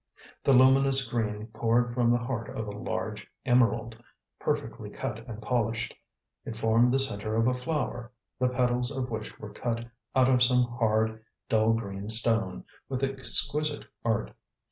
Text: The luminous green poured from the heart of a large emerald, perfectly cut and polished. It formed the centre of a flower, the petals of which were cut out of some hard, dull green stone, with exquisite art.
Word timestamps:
The 0.43 0.53
luminous 0.55 1.07
green 1.07 1.45
poured 1.53 1.93
from 1.93 2.09
the 2.09 2.17
heart 2.17 2.49
of 2.57 2.65
a 2.65 2.71
large 2.71 3.27
emerald, 3.45 3.95
perfectly 4.39 4.89
cut 4.89 5.19
and 5.27 5.39
polished. 5.43 5.93
It 6.43 6.55
formed 6.55 6.91
the 6.91 6.97
centre 6.97 7.35
of 7.35 7.45
a 7.45 7.53
flower, 7.53 8.11
the 8.39 8.49
petals 8.49 8.89
of 8.89 9.11
which 9.11 9.37
were 9.37 9.53
cut 9.53 9.85
out 10.15 10.27
of 10.27 10.41
some 10.41 10.63
hard, 10.63 11.23
dull 11.49 11.73
green 11.73 12.09
stone, 12.09 12.63
with 12.89 13.03
exquisite 13.03 13.85
art. 14.03 14.33